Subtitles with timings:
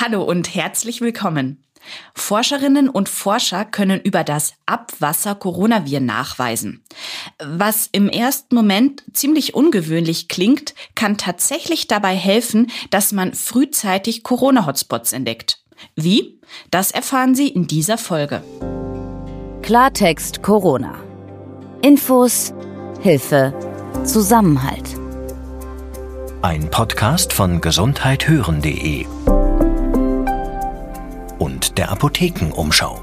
[0.00, 1.62] Hallo und herzlich willkommen.
[2.14, 6.82] Forscherinnen und Forscher können über das Abwasser Coronaviren nachweisen.
[7.38, 15.12] Was im ersten Moment ziemlich ungewöhnlich klingt, kann tatsächlich dabei helfen, dass man frühzeitig Corona-Hotspots
[15.12, 15.62] entdeckt.
[15.96, 16.40] Wie?
[16.70, 18.42] Das erfahren Sie in dieser Folge.
[19.60, 20.98] Klartext Corona.
[21.82, 22.54] Infos,
[23.02, 23.52] Hilfe,
[24.04, 24.96] Zusammenhalt.
[26.40, 29.04] Ein Podcast von gesundheithören.de
[31.40, 33.02] und der Apothekenumschau.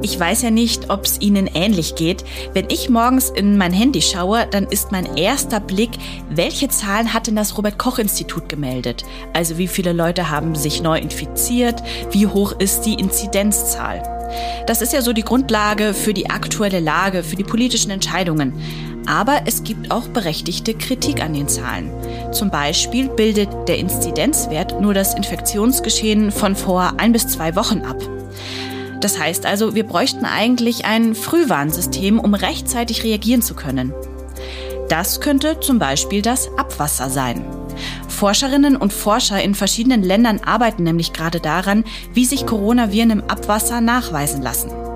[0.00, 2.24] Ich weiß ja nicht, ob es Ihnen ähnlich geht.
[2.54, 5.90] Wenn ich morgens in mein Handy schaue, dann ist mein erster Blick,
[6.30, 9.04] welche Zahlen hat denn das Robert Koch Institut gemeldet?
[9.34, 11.82] Also wie viele Leute haben sich neu infiziert?
[12.12, 14.02] Wie hoch ist die Inzidenzzahl?
[14.66, 18.54] Das ist ja so die Grundlage für die aktuelle Lage, für die politischen Entscheidungen.
[19.06, 21.90] Aber es gibt auch berechtigte Kritik an den Zahlen.
[22.32, 27.96] Zum Beispiel bildet der Inzidenzwert nur das Infektionsgeschehen von vor ein bis zwei Wochen ab.
[29.00, 33.94] Das heißt also, wir bräuchten eigentlich ein Frühwarnsystem, um rechtzeitig reagieren zu können.
[34.88, 37.44] Das könnte zum Beispiel das Abwasser sein.
[38.08, 43.80] Forscherinnen und Forscher in verschiedenen Ländern arbeiten nämlich gerade daran, wie sich Coronaviren im Abwasser
[43.80, 44.87] nachweisen lassen.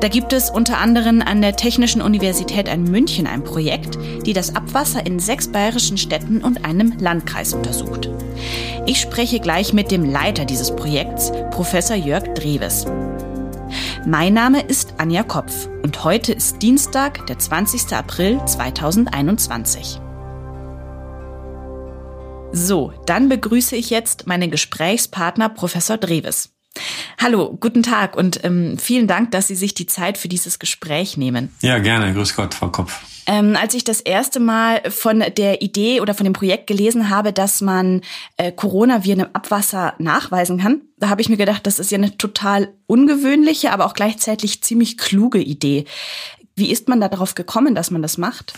[0.00, 4.54] Da gibt es unter anderem an der Technischen Universität in München ein Projekt, die das
[4.54, 8.08] Abwasser in sechs bayerischen Städten und einem Landkreis untersucht.
[8.86, 12.86] Ich spreche gleich mit dem Leiter dieses Projekts, Professor Jörg Dreves.
[14.06, 17.92] Mein Name ist Anja Kopf und heute ist Dienstag, der 20.
[17.92, 20.00] April 2021.
[22.52, 26.57] So, dann begrüße ich jetzt meinen Gesprächspartner Professor Dreves.
[27.20, 31.16] Hallo, guten Tag und ähm, vielen Dank, dass Sie sich die Zeit für dieses Gespräch
[31.16, 31.52] nehmen.
[31.60, 32.14] Ja, gerne.
[32.14, 33.00] Grüß Gott, Frau Kopf.
[33.26, 37.32] Ähm, als ich das erste Mal von der Idee oder von dem Projekt gelesen habe,
[37.32, 38.00] dass man
[38.38, 42.16] äh, Coronaviren im Abwasser nachweisen kann, da habe ich mir gedacht, das ist ja eine
[42.16, 45.84] total ungewöhnliche, aber auch gleichzeitig ziemlich kluge Idee.
[46.58, 48.54] Wie ist man da darauf gekommen, dass man das macht?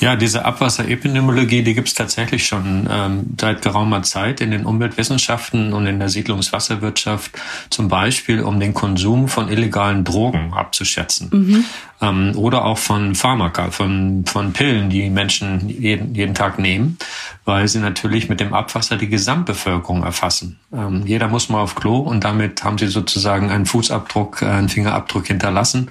[0.00, 5.72] Ja, diese Abwasserepidemiologie, die gibt es tatsächlich schon ähm, seit geraumer Zeit in den Umweltwissenschaften
[5.72, 7.32] und in der Siedlungswasserwirtschaft,
[7.70, 11.30] zum Beispiel um den Konsum von illegalen Drogen abzuschätzen.
[11.32, 11.64] Mhm
[12.02, 16.98] ähm, oder auch von Pharmaka, von, von Pillen, die Menschen jeden, jeden Tag nehmen,
[17.44, 20.58] weil sie natürlich mit dem Abwasser die Gesamtbevölkerung erfassen.
[20.72, 24.70] Ähm, jeder muss mal auf Klo und damit haben sie sozusagen einen Fußabdruck, äh, einen
[24.70, 25.90] Fingerabdruck hinterlassen.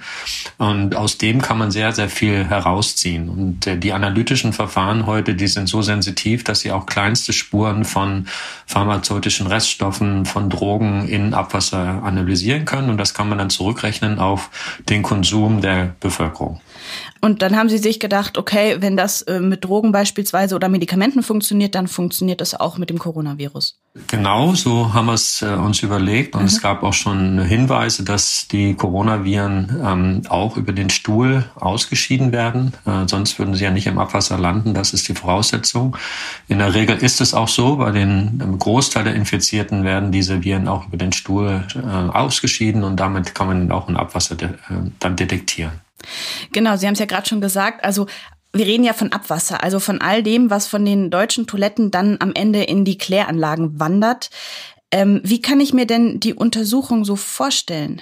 [0.57, 3.29] Und aus dem kann man sehr, sehr viel herausziehen.
[3.29, 7.85] Und äh, die analytischen Verfahren heute, die sind so sensitiv, dass sie auch kleinste Spuren
[7.85, 8.25] von
[8.65, 12.89] pharmazeutischen Reststoffen, von Drogen in Abwasser analysieren können.
[12.89, 14.49] Und das kann man dann zurückrechnen auf
[14.89, 16.59] den Konsum der Bevölkerung.
[17.21, 21.21] Und dann haben sie sich gedacht, okay, wenn das äh, mit Drogen beispielsweise oder Medikamenten
[21.21, 23.77] funktioniert, dann funktioniert das auch mit dem Coronavirus.
[24.07, 26.35] Genau, so haben wir es äh, uns überlegt.
[26.35, 26.47] Und mhm.
[26.47, 32.73] es gab auch schon Hinweise, dass die Coronaviren ähm, auch über den Stuhl ausgeschieden werden.
[32.85, 34.73] Äh, sonst würden sie ja nicht im Abwasser landen.
[34.73, 35.97] Das ist die Voraussetzung.
[36.47, 37.75] In der Regel ist es auch so.
[37.75, 42.97] Bei den Großteil der Infizierten werden diese Viren auch über den Stuhl äh, ausgeschieden und
[42.97, 44.53] damit kann man auch ein Abwasser de äh,
[44.99, 45.81] dann detektieren.
[46.53, 47.83] Genau, Sie haben es ja gerade schon gesagt.
[47.83, 48.07] Also
[48.53, 52.17] wir reden ja von Abwasser, also von all dem, was von den deutschen Toiletten dann
[52.19, 54.29] am Ende in die Kläranlagen wandert.
[54.91, 58.01] Ähm, wie kann ich mir denn die Untersuchung so vorstellen?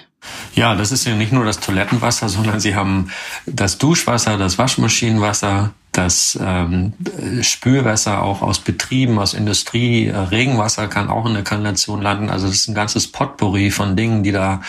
[0.54, 3.10] Ja, das ist ja nicht nur das Toilettenwasser, sondern Sie haben
[3.46, 5.72] das Duschwasser, das Waschmaschinenwasser,
[6.04, 6.94] das ähm,
[7.42, 12.30] Spülwasser auch aus Betrieben, aus Industrie, äh, Regenwasser kann auch in der Kanalisation landen.
[12.30, 14.62] Also das ist ein ganzes Potpourri von Dingen, die da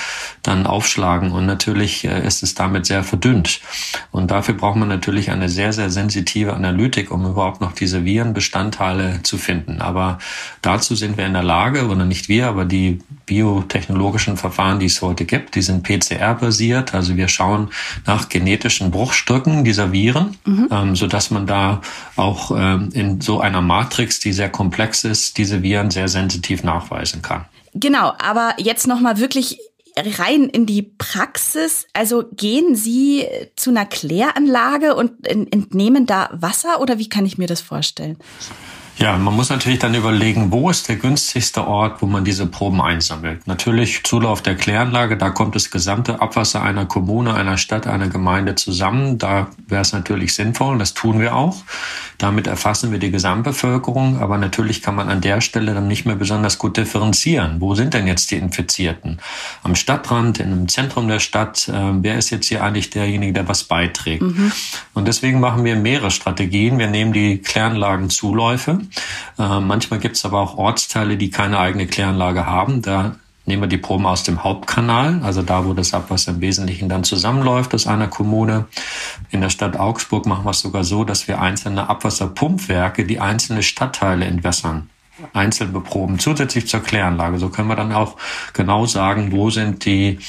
[0.43, 1.31] dann aufschlagen.
[1.31, 3.61] Und natürlich äh, ist es damit sehr verdünnt.
[4.11, 9.23] Und dafür braucht man natürlich eine sehr, sehr sensitive Analytik, um überhaupt noch diese Virenbestandteile
[9.23, 9.81] zu finden.
[9.81, 10.19] Aber
[10.61, 12.99] dazu sind wir in der Lage, oder nicht wir, aber die
[13.31, 16.93] biotechnologischen Verfahren, die es heute gibt, die sind PCR-basiert.
[16.93, 17.69] Also wir schauen
[18.05, 20.67] nach genetischen Bruchstücken dieser Viren, mhm.
[20.69, 21.79] ähm, dass man da
[22.17, 27.21] auch ähm, in so einer Matrix, die sehr komplex ist, diese Viren sehr sensitiv nachweisen
[27.21, 27.45] kann.
[27.73, 29.59] Genau, aber jetzt noch mal wirklich
[29.95, 31.87] rein in die Praxis.
[31.93, 33.25] Also gehen Sie
[33.55, 38.17] zu einer Kläranlage und entnehmen da Wasser oder wie kann ich mir das vorstellen?
[39.01, 42.79] Ja, man muss natürlich dann überlegen, wo ist der günstigste Ort, wo man diese Proben
[42.79, 43.47] einsammelt.
[43.47, 48.53] Natürlich Zulauf der Kläranlage, da kommt das gesamte Abwasser einer Kommune, einer Stadt, einer Gemeinde
[48.53, 49.17] zusammen.
[49.17, 51.63] Da wäre es natürlich sinnvoll, das tun wir auch.
[52.19, 56.15] Damit erfassen wir die Gesamtbevölkerung, aber natürlich kann man an der Stelle dann nicht mehr
[56.15, 57.59] besonders gut differenzieren.
[57.59, 59.17] Wo sind denn jetzt die Infizierten?
[59.63, 63.63] Am Stadtrand, im Zentrum der Stadt, äh, wer ist jetzt hier eigentlich derjenige, der was
[63.63, 64.21] beiträgt?
[64.21, 64.51] Mhm.
[64.93, 66.77] Und deswegen machen wir mehrere Strategien.
[66.77, 68.81] Wir nehmen die Kläranlagenzuläufe
[69.37, 72.81] Äh, manchmal gibt es aber auch Ortsteile, die keine eigene Kläranlage haben.
[72.81, 73.15] Da
[73.45, 77.03] nehmen wir die Proben aus dem Hauptkanal, also da, wo das Abwasser im Wesentlichen dann
[77.03, 78.65] zusammenläuft aus einer Kommune.
[79.29, 83.63] In der Stadt Augsburg machen wir es sogar so, dass wir einzelne Abwasserpumpwerke, die einzelne
[83.63, 84.89] Stadtteile entwässern,
[85.33, 87.39] einzeln beproben, zusätzlich zur Kläranlage.
[87.39, 88.15] So können wir dann auch
[88.53, 90.19] genau sagen, wo sind die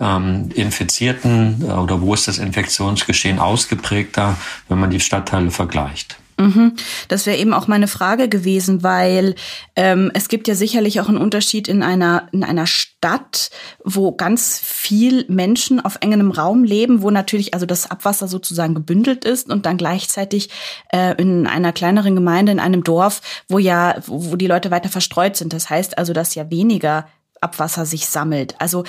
[0.00, 4.36] ähm, Infizierten äh, oder wo ist das Infektionsgeschehen ausgeprägter,
[4.68, 6.18] wenn man die Stadtteile vergleicht.
[6.38, 6.74] Mhm.
[7.08, 9.34] Das wäre eben auch meine Frage gewesen, weil
[9.76, 13.50] ähm, es gibt ja sicherlich auch einen Unterschied in einer in einer Stadt,
[13.84, 19.24] wo ganz viel Menschen auf engem Raum leben, wo natürlich also das Abwasser sozusagen gebündelt
[19.24, 20.50] ist und dann gleichzeitig
[20.92, 24.88] äh, in einer kleineren Gemeinde in einem Dorf, wo ja wo, wo die Leute weiter
[24.88, 25.52] verstreut sind.
[25.52, 27.06] Das heißt also, dass ja weniger
[27.40, 28.54] Abwasser sich sammelt.
[28.60, 28.84] Also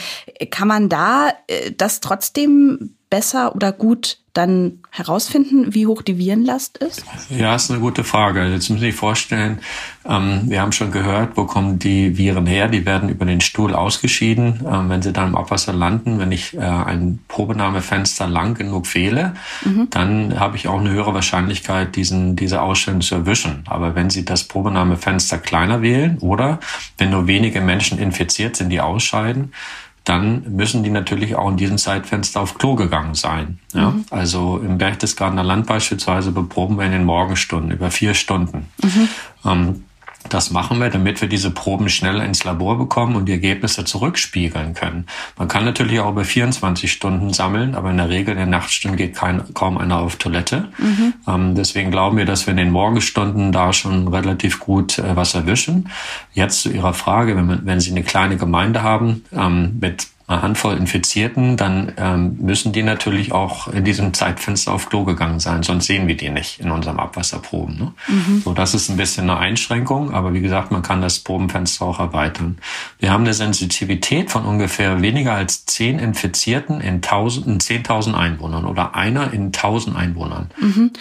[0.51, 6.79] kann man da äh, das trotzdem besser oder gut dann herausfinden, wie hoch die Virenlast
[6.79, 7.05] ist?
[7.29, 8.43] Ja, ist eine gute Frage.
[8.45, 9.59] Jetzt müssen Sie sich vorstellen,
[10.03, 12.69] ähm, wir haben schon gehört, wo kommen die Viren her?
[12.69, 14.61] Die werden über den Stuhl ausgeschieden.
[14.67, 19.35] Ähm, wenn sie dann im Abwasser landen, wenn ich äh, ein Probenahmefenster lang genug wähle,
[19.63, 19.91] mhm.
[19.91, 23.63] dann habe ich auch eine höhere Wahrscheinlichkeit, diesen, diese Ausstellung zu erwischen.
[23.67, 26.59] Aber wenn Sie das Probenahmefenster kleiner wählen oder
[26.97, 29.53] wenn nur wenige Menschen infiziert sind, die ausscheiden,
[30.03, 33.59] dann müssen die natürlich auch in diesem Zeitfenster auf Klo gegangen sein.
[33.73, 33.91] Ja?
[33.91, 34.05] Mhm.
[34.09, 38.67] Also im Berchtesgadener Land beispielsweise beproben wir in den Morgenstunden über vier Stunden.
[38.81, 39.07] Mhm.
[39.45, 39.83] Ähm,
[40.29, 44.73] das machen wir, damit wir diese Proben schneller ins Labor bekommen und die Ergebnisse zurückspiegeln
[44.73, 45.05] können.
[45.37, 48.97] Man kann natürlich auch über 24 Stunden sammeln, aber in der Regel in den Nachtstunden
[48.97, 50.69] geht kein, kaum einer auf Toilette.
[50.77, 51.13] Mhm.
[51.27, 55.33] Ähm, deswegen glauben wir, dass wir in den Morgenstunden da schon relativ gut äh, was
[55.35, 55.89] erwischen.
[56.33, 60.07] Jetzt zu Ihrer Frage, wenn, wenn Sie eine kleine Gemeinde haben ähm, mit
[60.41, 65.63] Handvoll Infizierten, dann ähm, müssen die natürlich auch in diesem Zeitfenster auf Klo gegangen sein,
[65.63, 67.77] sonst sehen wir die nicht in unserem Abwasserproben.
[67.77, 67.93] Ne?
[68.07, 68.41] Mhm.
[68.43, 71.99] So, das ist ein bisschen eine Einschränkung, aber wie gesagt, man kann das Probenfenster auch
[71.99, 72.57] erweitern.
[72.99, 79.33] Wir haben eine Sensitivität von ungefähr weniger als zehn Infizierten in, 10.000 Einwohnern oder einer
[79.33, 80.49] in 1.000 Einwohnern.
[80.59, 80.91] Mhm.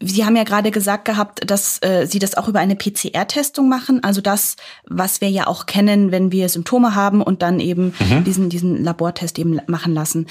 [0.00, 4.02] Sie haben ja gerade gesagt gehabt, dass äh, Sie das auch über eine PCR-Testung machen,
[4.02, 8.24] also das, was wir ja auch kennen, wenn wir Symptome haben und dann eben mhm.
[8.24, 10.26] diesen, diesen Labortest eben machen lassen.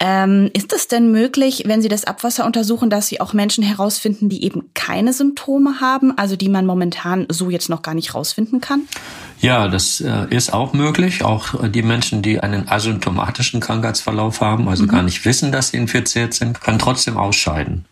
[0.00, 4.28] Ähm, ist es denn möglich, wenn Sie das Abwasser untersuchen, dass Sie auch Menschen herausfinden,
[4.28, 8.60] die eben keine Symptome haben, also die man momentan so jetzt noch gar nicht rausfinden
[8.60, 8.82] kann?
[9.40, 11.24] Ja, das äh, ist auch möglich.
[11.24, 14.88] Auch die Menschen, die einen asymptomatischen Krankheitsverlauf haben, also mhm.
[14.88, 17.84] gar nicht wissen, dass sie infiziert sind, können trotzdem ausscheiden.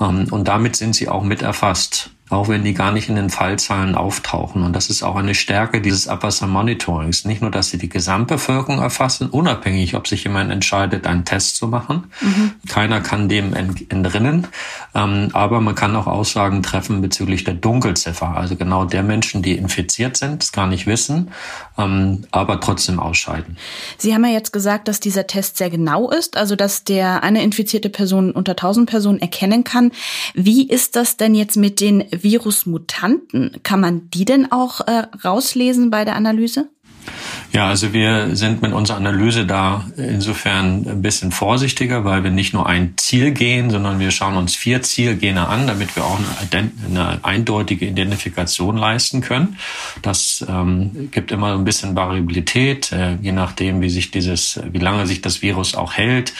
[0.00, 3.30] Ähm, und damit sind sie auch mit erfasst auch wenn die gar nicht in den
[3.30, 4.62] Fallzahlen auftauchen.
[4.62, 7.24] Und das ist auch eine Stärke dieses Abwassermonitorings.
[7.24, 11.68] Nicht nur, dass sie die Gesamtbevölkerung erfassen, unabhängig, ob sich jemand entscheidet, einen Test zu
[11.68, 12.04] machen.
[12.20, 12.52] Mhm.
[12.68, 14.48] Keiner kann dem entrinnen.
[14.94, 18.36] Ähm, aber man kann auch Aussagen treffen bezüglich der Dunkelziffer.
[18.36, 21.30] Also genau der Menschen, die infiziert sind, es gar nicht wissen,
[21.78, 23.56] ähm, aber trotzdem ausscheiden.
[23.98, 27.42] Sie haben ja jetzt gesagt, dass dieser Test sehr genau ist, also dass der eine
[27.42, 29.92] infizierte Person unter 1000 Personen erkennen kann.
[30.34, 33.60] Wie ist das denn jetzt mit den Virusmutanten?
[33.62, 36.68] Kann man die denn auch äh, rauslesen bei der Analyse?
[37.52, 42.54] Ja, also wir sind mit unserer Analyse da insofern ein bisschen vorsichtiger, weil wir nicht
[42.54, 46.18] nur ein Ziel gehen, sondern wir schauen uns vier Zielgene an, damit wir auch
[46.50, 49.58] eine, eindeutige Identifikation leisten können.
[50.00, 55.06] Das ähm, gibt immer ein bisschen Variabilität, äh, je nachdem, wie sich dieses, wie lange
[55.06, 56.32] sich das Virus auch hält.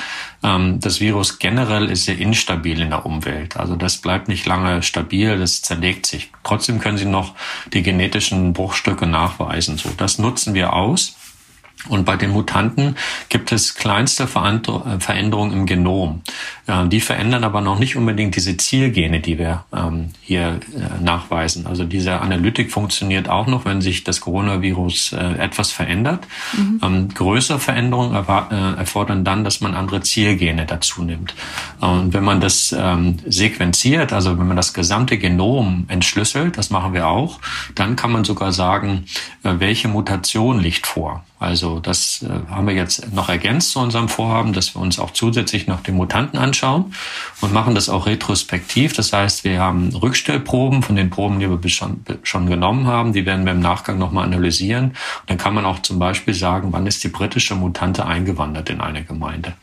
[0.42, 3.58] Ähm, das Virus generell ist sehr instabil in der Umwelt.
[3.58, 6.30] Also das bleibt nicht lange stabil, das zerlegt sich.
[6.42, 7.34] Trotzdem können Sie noch
[7.72, 9.76] die genetischen Bruchstücke nachweisen.
[9.76, 11.01] So, das nutzen wir aus
[11.88, 12.96] und bei den Mutanten
[13.28, 16.22] gibt es kleinste äh, Veränderungen im Genom.
[16.90, 21.66] Die verändern aber noch nicht unbedingt diese Zielgene, die wir ähm, hier äh, nachweisen.
[21.66, 26.25] Also diese Analytik funktioniert auch noch, wenn sich das Coronavirus äh, etwas verändert.
[26.57, 26.81] Mhm.
[26.81, 31.35] Ähm, größere Veränderungen erfordern dann, dass man andere Zielgene dazu nimmt.
[31.81, 36.95] Und wenn man das ähm, sequenziert, also wenn man das gesamte Genom entschlüsselt, das machen
[36.95, 37.40] wir auch,
[37.75, 39.07] dann kann man sogar sagen,
[39.42, 41.25] welche Mutation liegt vor.
[41.42, 45.11] Also das äh, haben wir jetzt noch ergänzt zu unserem Vorhaben, dass wir uns auch
[45.11, 46.94] zusätzlich noch die Mutanten anschauen
[47.40, 48.92] und machen das auch retrospektiv.
[48.92, 53.14] Das heißt, wir haben Rückstellproben von den Proben, die wir schon, schon genommen haben.
[53.14, 54.85] Die werden wir im Nachgang nochmal analysieren.
[54.85, 58.80] Und dann kann man auch zum Beispiel sagen, wann ist die britische Mutante eingewandert in
[58.80, 59.54] eine Gemeinde.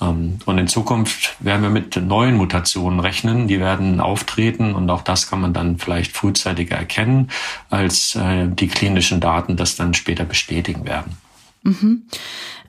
[0.00, 5.02] Ähm, und in Zukunft werden wir mit neuen Mutationen rechnen, die werden auftreten und auch
[5.02, 7.30] das kann man dann vielleicht frühzeitiger erkennen,
[7.70, 11.16] als äh, die klinischen Daten das dann später bestätigen werden.
[11.62, 12.02] Mhm.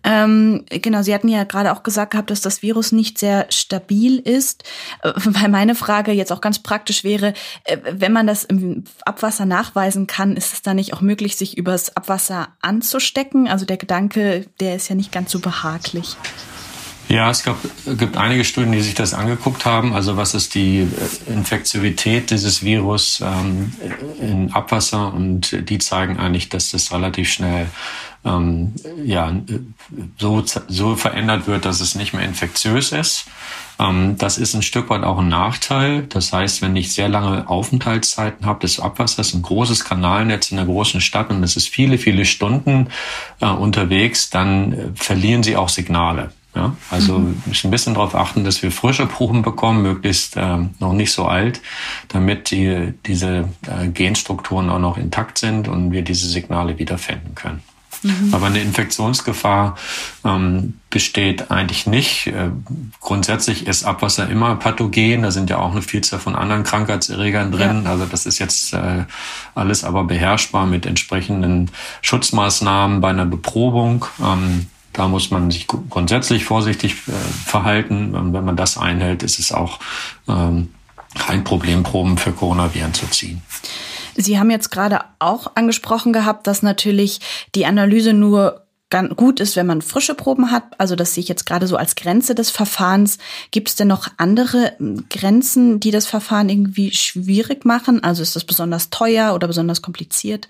[0.09, 4.19] Ähm, genau, Sie hatten ja gerade auch gesagt gehabt, dass das Virus nicht sehr stabil
[4.19, 4.63] ist.
[5.03, 7.33] Äh, weil meine Frage jetzt auch ganz praktisch wäre,
[7.65, 11.57] äh, wenn man das im Abwasser nachweisen kann, ist es dann nicht auch möglich, sich
[11.57, 13.49] übers Abwasser anzustecken?
[13.49, 16.15] Also der Gedanke, der ist ja nicht ganz so behaglich.
[17.09, 19.93] Ja, es gab, gibt einige Studien, die sich das angeguckt haben.
[19.93, 23.71] Also was ist die äh, Infektivität dieses Virus ähm,
[24.19, 25.13] in Abwasser?
[25.13, 27.67] Und die zeigen eigentlich, dass das relativ schnell
[28.25, 28.73] ähm,
[29.05, 29.31] ja,
[30.17, 33.25] so, so verändert wird, dass es nicht mehr infektiös ist.
[33.79, 36.03] Ähm, das ist ein Stück weit auch ein Nachteil.
[36.03, 40.67] Das heißt, wenn ich sehr lange Aufenthaltszeiten habe des Abwassers, ein großes Kanalnetz in einer
[40.67, 42.89] großen Stadt und es ist viele, viele Stunden
[43.39, 46.31] äh, unterwegs, dann äh, verlieren sie auch Signale.
[46.57, 47.41] Ja, also mhm.
[47.45, 51.61] ein bisschen darauf achten, dass wir frische Proben bekommen, möglichst äh, noch nicht so alt,
[52.07, 57.61] damit die, diese äh, Genstrukturen auch noch intakt sind und wir diese Signale wiederfinden können.
[58.01, 58.33] Mhm.
[58.33, 59.75] Aber eine Infektionsgefahr
[60.25, 62.27] ähm, besteht eigentlich nicht.
[62.27, 62.49] Äh,
[63.01, 65.21] grundsätzlich ist Abwasser immer pathogen.
[65.21, 67.83] Da sind ja auch eine Vielzahl von anderen Krankheitserregern drin.
[67.85, 67.91] Ja.
[67.91, 69.05] Also das ist jetzt äh,
[69.53, 71.69] alles aber beherrschbar mit entsprechenden
[72.01, 74.05] Schutzmaßnahmen bei einer Beprobung.
[74.19, 78.33] Ähm, da muss man sich grundsätzlich vorsichtig äh, verhalten.
[78.33, 79.79] Wenn man das einhält, ist es auch
[80.27, 80.73] ähm,
[81.15, 83.41] kein Problem, Proben für Coronaviren zu ziehen.
[84.15, 87.19] Sie haben jetzt gerade auch angesprochen gehabt, dass natürlich
[87.53, 88.63] die Analyse nur
[89.15, 90.63] gut ist, wenn man frische Proben hat.
[90.79, 93.17] Also das sehe ich jetzt gerade so als Grenze des Verfahrens.
[93.51, 98.03] Gibt es denn noch andere hm, Grenzen, die das Verfahren irgendwie schwierig machen?
[98.03, 100.47] Also ist das besonders teuer oder besonders kompliziert?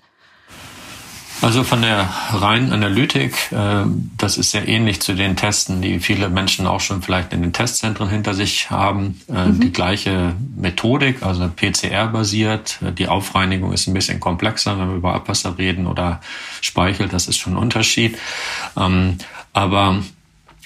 [1.40, 3.84] Also von der reinen Analytik, äh,
[4.16, 7.52] das ist sehr ähnlich zu den Testen, die viele Menschen auch schon vielleicht in den
[7.52, 9.20] Testzentren hinter sich haben.
[9.28, 9.60] Äh, mhm.
[9.60, 12.80] Die gleiche Methodik, also PCR-basiert.
[12.98, 16.20] Die Aufreinigung ist ein bisschen komplexer, wenn wir über Abwasser reden oder
[16.60, 18.18] Speichel, das ist schon ein Unterschied.
[18.76, 19.18] Ähm,
[19.52, 20.02] aber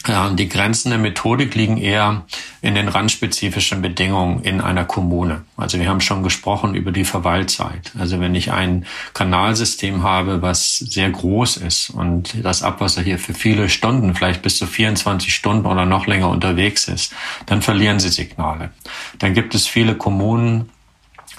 [0.06, 2.24] ja, die Grenzen der Methodik liegen eher
[2.62, 5.42] in den randspezifischen Bedingungen in einer Kommune.
[5.56, 7.92] Also wir haben schon gesprochen über die Verweilzeit.
[7.98, 13.34] Also wenn ich ein Kanalsystem habe, was sehr groß ist und das Abwasser hier für
[13.34, 17.12] viele Stunden, vielleicht bis zu 24 Stunden oder noch länger unterwegs ist,
[17.46, 18.70] dann verlieren sie Signale.
[19.18, 20.70] Dann gibt es viele Kommunen,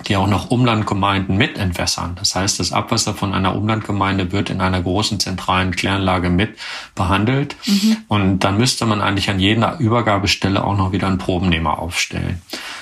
[0.08, 2.16] die auch noch Umlandgemeinden mit entwässern.
[2.16, 6.58] Das heißt, das Abwasser von einer Umlandgemeinde wird in einer großen zentralen Kläranlage mit
[6.96, 7.56] behandelt.
[7.66, 7.98] Mhm.
[8.08, 12.42] Und dann müsste man eigentlich an jeder Übergabestelle auch noch wieder einen Probennehmer aufstellen.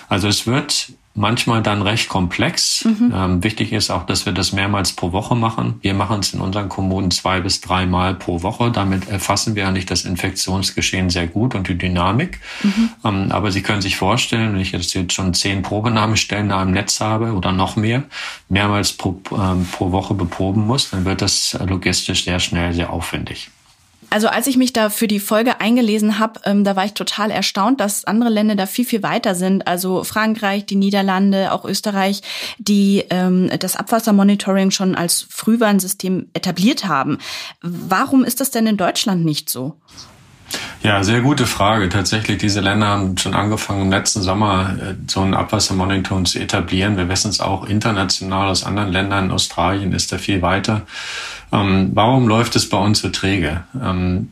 [0.09, 2.85] Also es wird manchmal dann recht komplex.
[2.85, 3.13] Mhm.
[3.13, 5.79] Ähm, wichtig ist auch, dass wir das mehrmals pro Woche machen.
[5.81, 8.71] Wir machen es in unseren Kommunen zwei bis dreimal pro Woche.
[8.71, 12.39] Damit erfassen wir eigentlich das Infektionsgeschehen sehr gut und die Dynamik.
[12.63, 12.89] Mhm.
[13.03, 16.71] Ähm, aber Sie können sich vorstellen, wenn ich jetzt, jetzt schon zehn Probenahmestellen da im
[16.71, 18.03] Netz habe oder noch mehr,
[18.49, 23.49] mehrmals pro, ähm, pro Woche beproben muss, dann wird das logistisch sehr schnell sehr aufwendig.
[24.11, 27.31] Also als ich mich da für die Folge eingelesen habe, ähm, da war ich total
[27.31, 29.67] erstaunt, dass andere Länder da viel, viel weiter sind.
[29.67, 32.21] Also Frankreich, die Niederlande, auch Österreich,
[32.57, 37.19] die ähm, das Abwassermonitoring schon als Frühwarnsystem etabliert haben.
[37.61, 39.77] Warum ist das denn in Deutschland nicht so?
[40.83, 41.87] Ja, sehr gute Frage.
[41.87, 46.97] Tatsächlich, diese Länder haben schon angefangen, im letzten Sommer äh, so ein Abwassermonitoring zu etablieren.
[46.97, 49.31] Wir wissen es auch international aus anderen Ländern.
[49.31, 50.81] Australien ist da viel weiter.
[51.51, 53.63] Ähm, warum läuft es bei uns so träge?
[53.81, 54.29] Ähm,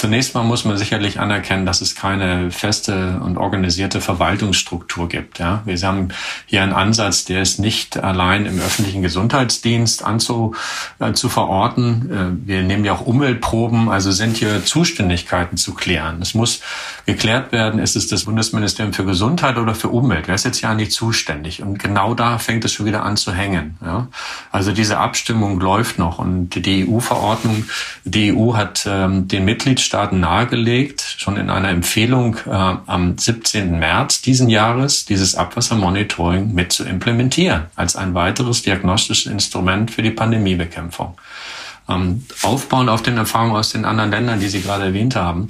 [0.00, 5.38] Zunächst mal muss man sicherlich anerkennen, dass es keine feste und organisierte Verwaltungsstruktur gibt.
[5.38, 6.08] Ja, wir haben
[6.46, 10.54] hier einen Ansatz, der ist nicht allein im öffentlichen Gesundheitsdienst anzu,
[11.00, 12.10] äh, zu verorten.
[12.10, 16.22] Äh, wir nehmen ja auch Umweltproben, also sind hier Zuständigkeiten zu klären.
[16.22, 16.62] Es muss
[17.04, 20.28] geklärt werden, ist es das Bundesministerium für Gesundheit oder für Umwelt?
[20.28, 21.60] Wer ist jetzt ja nicht zuständig?
[21.62, 23.76] Und genau da fängt es schon wieder an zu hängen.
[23.84, 24.08] Ja?
[24.50, 27.66] Also diese Abstimmung läuft noch und die EU-Verordnung,
[28.04, 33.76] die EU hat ähm, den Mitgliedstaaten Mitgliedstaaten nahegelegt, schon in einer Empfehlung äh, am 17.
[33.78, 40.12] März diesen Jahres, dieses Abwassermonitoring mit zu implementieren als ein weiteres diagnostisches Instrument für die
[40.12, 41.18] Pandemiebekämpfung.
[41.88, 45.48] Ähm, aufbauen auf den Erfahrungen aus den anderen Ländern, die Sie gerade erwähnt haben.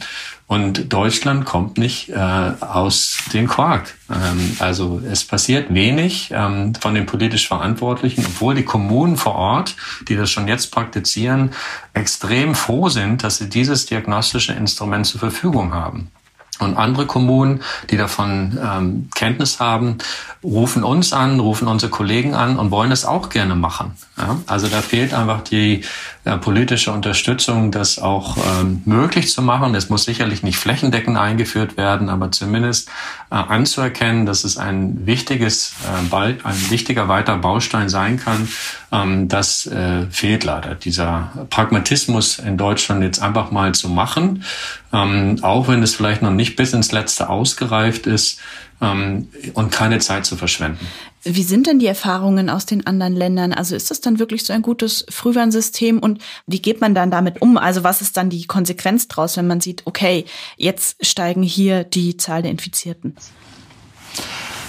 [0.50, 3.94] Und Deutschland kommt nicht äh, aus dem Quark.
[4.10, 9.76] Ähm, also es passiert wenig ähm, von den politisch Verantwortlichen, obwohl die Kommunen vor Ort,
[10.08, 11.52] die das schon jetzt praktizieren,
[11.94, 16.10] extrem froh sind, dass sie dieses diagnostische Instrument zur Verfügung haben.
[16.58, 19.98] Und andere Kommunen, die davon ähm, Kenntnis haben,
[20.42, 23.92] rufen uns an, rufen unsere Kollegen an und wollen es auch gerne machen.
[24.18, 24.40] Ja?
[24.46, 25.84] Also da fehlt einfach die
[26.24, 29.74] äh, politische Unterstützung, das auch ähm, möglich zu machen.
[29.74, 32.90] Es muss sicherlich nicht flächendeckend eingeführt werden, aber zumindest
[33.30, 35.72] äh, anzuerkennen, dass es ein wichtiges,
[36.12, 38.48] äh, ein wichtiger weiter Baustein sein kann.
[38.92, 40.74] Ähm, das äh, fehlt leider.
[40.74, 44.44] Dieser Pragmatismus in Deutschland jetzt einfach mal zu machen,
[44.92, 48.40] ähm, auch wenn es vielleicht noch nicht bis ins Letzte ausgereift ist
[48.82, 50.86] ähm, und keine Zeit zu verschwenden.
[51.22, 53.52] Wie sind denn die Erfahrungen aus den anderen Ländern?
[53.52, 57.42] Also ist das dann wirklich so ein gutes Frühwarnsystem und wie geht man dann damit
[57.42, 57.58] um?
[57.58, 60.24] Also was ist dann die Konsequenz daraus, wenn man sieht, okay,
[60.56, 63.16] jetzt steigen hier die Zahl der Infizierten?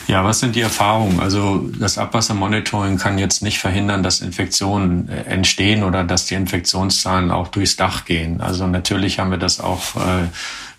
[0.07, 1.21] Ja, was sind die Erfahrungen?
[1.21, 7.31] Also das Abwassermonitoring kann jetzt nicht verhindern, dass Infektionen äh, entstehen oder dass die Infektionszahlen
[7.31, 8.41] auch durchs Dach gehen.
[8.41, 10.27] Also natürlich haben wir das auch äh,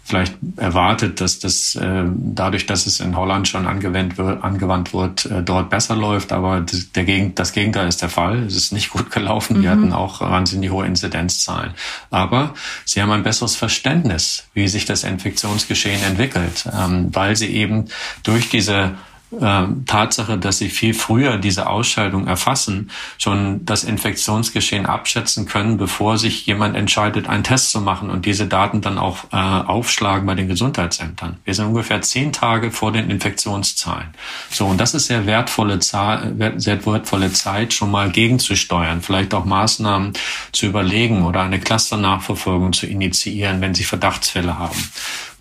[0.04, 5.26] vielleicht erwartet, dass das äh, dadurch, dass es in Holland schon angewandt wird, angewandt wird
[5.26, 6.32] äh, dort besser läuft.
[6.32, 8.42] Aber das, der Gegen das Gegenteil ist der Fall.
[8.42, 9.59] Es ist nicht gut gelaufen.
[9.59, 9.62] Mhm.
[9.62, 11.73] Wir hatten auch wahnsinnig hohe Inzidenzzahlen.
[12.11, 12.54] Aber
[12.85, 17.87] sie haben ein besseres Verständnis, wie sich das Infektionsgeschehen entwickelt, ähm, weil sie eben
[18.25, 18.92] durch diese
[19.41, 26.19] äh, Tatsache, dass sie viel früher diese Ausscheidung erfassen, schon das Infektionsgeschehen abschätzen können, bevor
[26.19, 30.35] sich jemand entscheidet, einen Test zu machen und diese Daten dann auch äh, aufschlagen bei
[30.35, 31.39] den Gesundheitsämtern.
[31.45, 34.09] Wir sind ungefähr zehn Tage vor den Infektionszahlen.
[34.51, 39.45] So, und das ist sehr wertvolle, Zahl, sehr wertvolle Zeit, schon mal gegenzusteuern, vielleicht auch
[39.45, 40.12] Maßnahmen
[40.53, 44.79] zu überlegen oder eine Clusternachverfolgung zu initiieren, wenn sie Verdachtsfälle haben.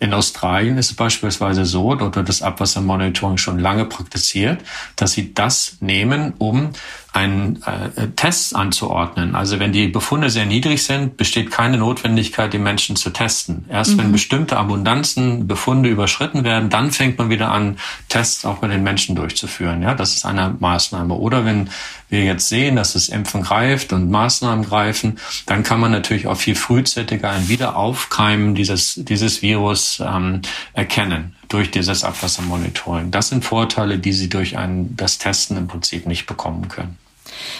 [0.01, 4.63] In Australien ist es beispielsweise so, dort wird das Abwassermonitoring schon lange praktiziert,
[4.95, 6.71] dass sie das nehmen, um
[7.13, 9.35] einen äh, Test anzuordnen.
[9.35, 13.65] Also wenn die Befunde sehr niedrig sind, besteht keine Notwendigkeit, die Menschen zu testen.
[13.67, 13.97] Erst mhm.
[13.97, 17.77] wenn bestimmte Abundanzen, Befunde überschritten werden, dann fängt man wieder an,
[18.07, 19.81] Tests auch bei den Menschen durchzuführen.
[19.81, 21.13] Ja, das ist eine Maßnahme.
[21.13, 21.69] Oder wenn
[22.07, 26.37] wir jetzt sehen, dass das Impfen greift und Maßnahmen greifen, dann kann man natürlich auch
[26.37, 30.41] viel frühzeitiger ein Wiederaufkeimen dieses, dieses Virus ähm,
[30.73, 33.11] erkennen durch dieses Abwassermonitoring.
[33.11, 36.97] Das sind Vorteile, die Sie durch ein, das Testen im Prinzip nicht bekommen können.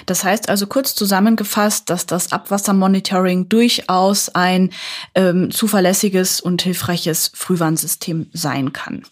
[0.05, 4.71] Das heißt also kurz zusammengefasst, dass das Abwassermonitoring durchaus ein
[5.15, 9.03] ähm, zuverlässiges und hilfreiches Frühwarnsystem sein kann.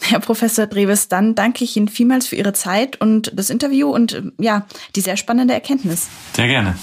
[0.00, 4.12] Herr Professor Dreves, dann danke ich Ihnen vielmals für Ihre Zeit und das Interview und
[4.12, 6.08] äh, ja, die sehr spannende Erkenntnis.
[6.34, 6.76] Sehr gerne.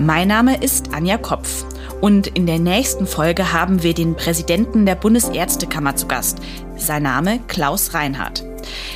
[0.00, 1.66] Mein Name ist Anja Kopf.
[2.00, 6.38] Und in der nächsten Folge haben wir den Präsidenten der Bundesärztekammer zu Gast.
[6.76, 8.42] Sein Name Klaus Reinhardt.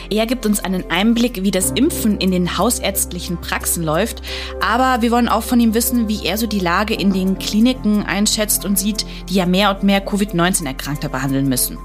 [0.09, 4.23] Er gibt uns einen Einblick, wie das Impfen in den hausärztlichen Praxen läuft,
[4.63, 8.03] aber wir wollen auch von ihm wissen, wie er so die Lage in den Kliniken
[8.03, 11.77] einschätzt und sieht, die ja mehr und mehr Covid-19-Erkrankte behandeln müssen.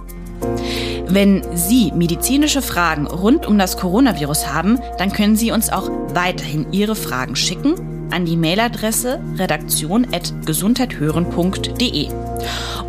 [1.07, 6.71] Wenn Sie medizinische Fragen rund um das Coronavirus haben, dann können Sie uns auch weiterhin
[6.71, 12.09] Ihre Fragen schicken an die Mailadresse redaktion.gesundheithören.de.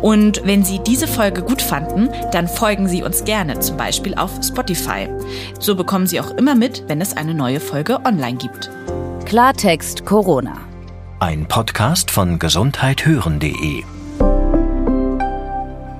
[0.01, 4.31] Und wenn Sie diese Folge gut fanden, dann folgen Sie uns gerne, zum Beispiel auf
[4.43, 5.07] Spotify.
[5.59, 8.69] So bekommen Sie auch immer mit, wenn es eine neue Folge online gibt.
[9.25, 10.57] Klartext Corona.
[11.19, 13.83] Ein Podcast von gesundheithören.de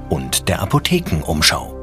[0.09, 1.80] und der Apothekenumschau.